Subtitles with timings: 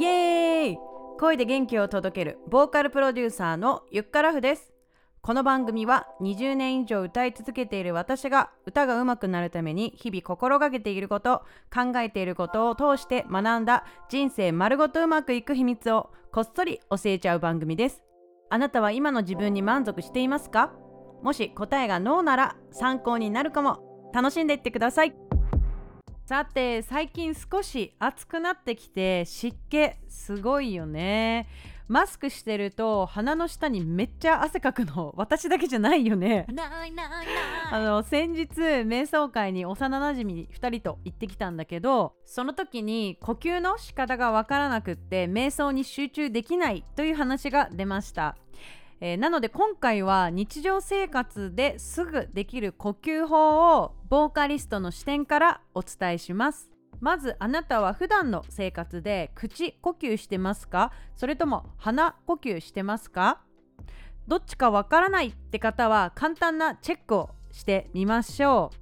[0.00, 0.78] イエーイ。
[1.18, 4.72] 声で元気を届けるボーカルプロデューサーのゆっからふです。
[5.22, 11.42] この番組は20年以上歌い続けている私が歌が上手くなるために日々心がけていること
[11.74, 18.04] 考えていることを通して学んだ人生丸ごとうまくいく秘密をこっそり教えちゃう番組です。
[18.50, 20.72] あなたは今の自分に満足していますか？
[21.24, 24.10] もし答えがノーなら参考になるかも。
[24.14, 25.14] 楽しんでいってください。
[26.28, 31.48] さて最近少し暑くなってきて湿気すごいよね。
[31.88, 36.44] マスクしてると鼻の下にめっちゃ汗かくの私だけじゃないよね。
[37.72, 48.36] あの先日瞑想会に幼なじみ2人と行ってきたんだけどその時に呼吸の仕方がわからなくって瞑想に集中できないという話が出ました
[49.00, 56.70] えー、なので今回は日常生活ですぐできる呼吸法をボーカリストの視点からお伝えします。
[57.00, 60.90] まずあなたは普段の生活で口呼吸してますか？
[61.14, 63.40] それとも鼻呼吸してますか？
[64.26, 68.76] どっちかわからないって方は簡単なチェックをしてみましょう。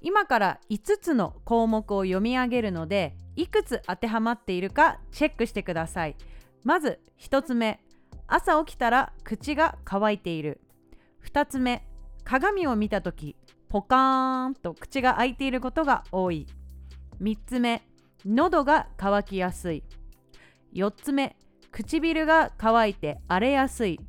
[0.00, 6.16] 今から5つの項目を読み上げるのでいくつ当てはまっているかチェックしてください。
[6.64, 7.80] まず1つ目
[8.32, 10.60] 朝起きたら口が乾いている。
[11.24, 11.84] 2つ目
[12.24, 13.36] 鏡を見た時
[13.68, 16.46] ポカーンと口が開いていることが多い。
[17.20, 17.82] 3つ目
[18.24, 19.82] 喉が渇きやすい。
[20.72, 21.36] 4つ目
[21.72, 24.00] 唇が乾いて荒れやすい。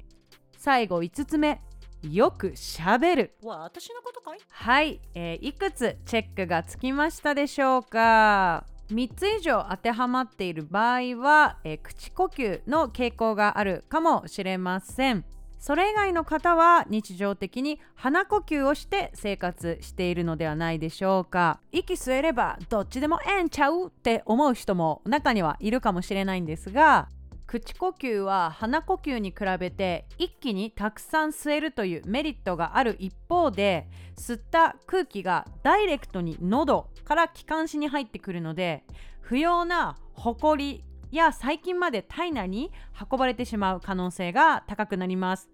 [0.58, 1.62] 最後5つ目
[2.04, 4.40] よくしゃべる私のことかい？
[4.50, 8.66] はい、えー、いくつチェックがつきましたでしょうか？
[8.92, 15.25] 3つ以上当てはまっている場合は、えー、口呼吸の傾向があるかもしれません。
[15.59, 21.59] それ以外の方は日常的に鼻呼吸をして生活しているのではないでしょうか。
[21.72, 27.09] 息吸えればどっちでもええんちゃうって思う人も中にはいるかもしれないんですが
[27.51, 38.85] 口呼吸は鼻呼吸に比べて一気にたくさん吸えるというメリットがある一方で吸った空気がダイレクトに喉から気管支に入ってくるので
[39.19, 42.72] 不要なホコリや細菌まで体内に
[43.12, 45.50] 運ばれてしまう可能性が高くなります。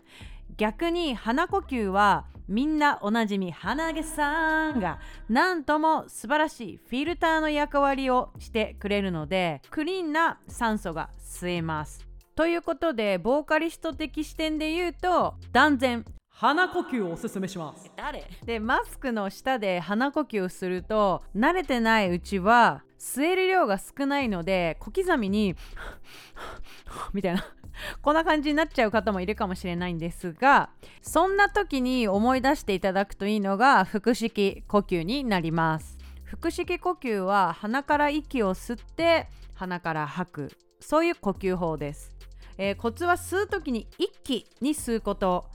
[0.56, 12.08] 逆に鼻呼吸はみんなおなじみ鼻毛さんがなんとも素晴らしいフィルターの役割をしてくれるのでクリーンな酸素が吸えます。
[12.36, 17.92] ということでボーカリスト的視点で言うと断然鼻呼吸をおすすめします。
[17.96, 25.56] 誰でマスクの下で鼻呼吸をすると慣れてないうちは吸える量が少ないので小刻みに
[27.14, 27.44] みたいな。
[28.02, 30.70] こんな感じになっちゃう方もいるかもしれないんですが
[31.02, 35.98] そんな時に思い出していただくといいのが腹式呼吸になります。
[36.26, 40.52] 腹式呼吸は鼻から息を吸って鼻から吐く。
[40.80, 42.16] そういう呼吸法です、
[42.58, 45.46] えー、コツは吸う時に一気に吸うこと。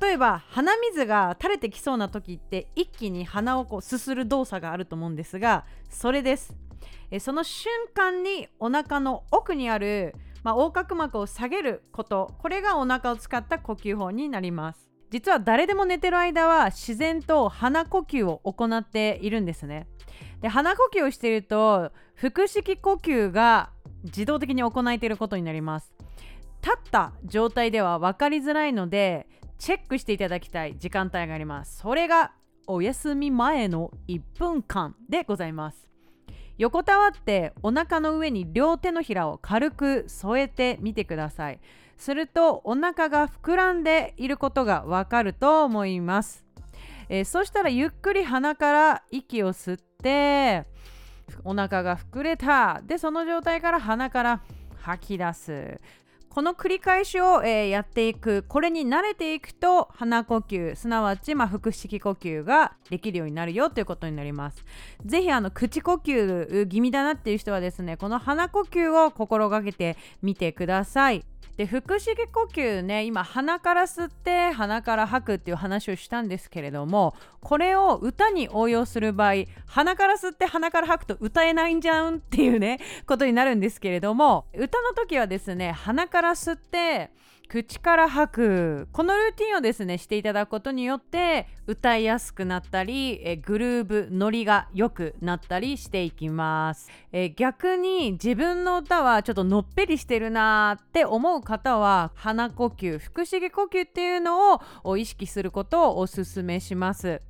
[0.00, 6.54] 例えば鼻水が垂れてきそうな時って一気に鼻をこうすする動作があると思うんですがそれです。
[7.10, 10.14] えその瞬間にお腹の奥にある、
[10.44, 12.34] まあ、横隔膜を下げること。
[12.38, 14.90] これがお腹を使った呼吸法になります。
[15.10, 19.86] 実は誰でも寝てる間は自然と鼻呼吸を行っているんですね。
[20.42, 23.70] で鼻呼吸をしていると腹式呼吸が
[24.04, 25.94] 自動的に行えていることになります。
[26.62, 29.28] 立った状態では分かりづらいので
[29.58, 31.78] チェックしていただきたい時間帯があります。
[31.78, 32.32] それが
[32.66, 35.93] お休み前の1分間でございます。
[36.58, 41.60] 横たわってお腹の上に両手のひらを軽く添えてみてください。
[41.96, 46.44] するとお腹が膨らんでいることがわかると思います、
[47.08, 50.64] えー、そしたらゆっくり鼻から息を吸って
[51.44, 52.82] お腹が膨れた。
[52.84, 54.42] でその状態から鼻から
[54.76, 55.80] 吐き出す。
[56.34, 64.64] この繰り返しを、えー、やっていくこれに慣れていくと鼻呼吸すなわち、まあ、腹式呼吸ができるようになるよということになります。
[65.06, 71.24] ぜひあの口呼吸気味だなっていう人はですねこの鼻呼吸を心がけてみてください。
[71.56, 87.10] で腹式呼吸ね今鼻から吸って鼻から吐くっていう話をしたんですけれどもこれを歌に応用する場合鼻から吸って鼻から吐くと歌えないんじゃんっていうねことになるんですけれども歌の時はですね鼻から吸って
[87.48, 96.90] 口から吐くこのルーティンをですねしていただくことによって歌いやすくなったりえグルーブノリが良くなったりしていきます。
[97.12, 107.20] え逆に自分の歌はちょっとのっぺりしてるなって思う方は鼻呼吸腹式呼吸っていうのを意識することをおすすめします。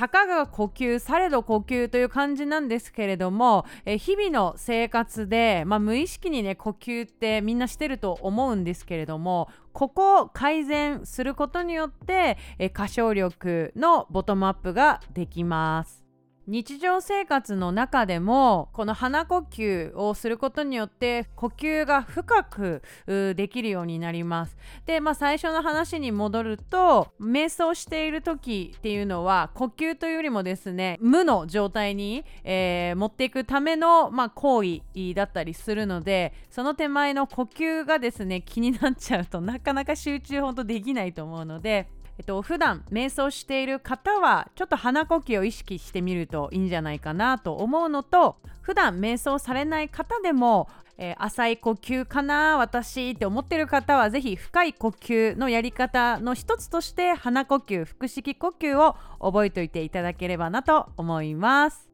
[0.00, 16.09] たかが呼吸されど呼吸という感じなんですけれども、え日々の生活で、まあ、無意識にね呼吸ってみんなしてると思うんですけれどもここを改善することによって、え歌唱力のボトムアップができます。
[16.50, 24.56] 日常生活の中でもこの鼻呼吸をすることによって呼吸が深くできるようになります。
[24.84, 34.80] で、まあ、最初の話に戻ると瞑想している時っていうのは呼吸というよりもですね無の状態に、えー、持っていくための、まあ、行為
[35.14, 41.99] だったりするのでその手前の呼吸がですね気になっちゃうとなかなか集中ほんとできないと思うので。
[42.20, 50.68] えっと、普段瞑想している方はちょっと鼻呼吸を意識してみるといいんじゃないかなと思うのと普段瞑想されない方でも、
[50.98, 61.88] えー、浅い呼吸かな私って思ってる方はぜひ深い呼吸のやり方の一つとして鼻呼吸腹式呼吸を覚えておいていただければなと思います。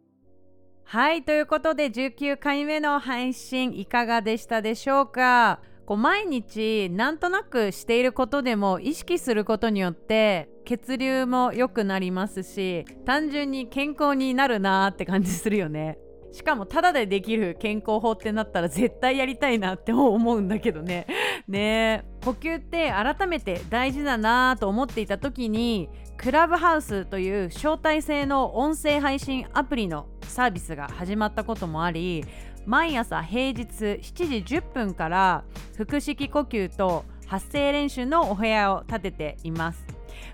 [0.87, 5.61] はいということで19回目の配信いかがでしたでしょうか？
[5.87, 15.99] こう毎日なんとなくしていることでも意識することによって血流も良くなりますし単純に健康になるなーって感じするよね。
[16.33, 21.07] しかもタダでできる健康法ってなったら絶対やりたいなって思うんだけどね。
[21.49, 22.05] ね。
[22.27, 32.25] 呼吸って改めて大事だなと思っていた時にクラブハウスという招待制の音声配信アプリのサービスが始まったこともあり
[32.65, 35.45] 毎朝平日7時10分から
[35.79, 39.87] 腹式呼吸と発声練習のお部屋を立てています。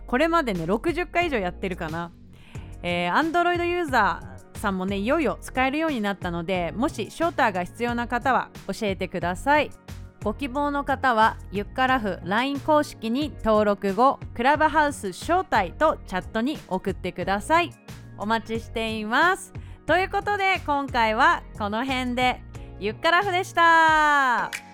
[0.06, 2.10] これまでね60回以上やってるかな。
[2.82, 9.70] えー、Android ユーザーさんもねいよいよ使えるようになったのでもしショーターが必要な方は教えてください。
[10.22, 17.72] ご希望の方はゆっからふ LINE 公式に登録後クラブハウス招待とチャットに送ってください。
[18.19, 19.52] お待ちしています。
[19.84, 22.40] ということで今回はこの辺で。
[22.78, 24.71] ゆっからふでした。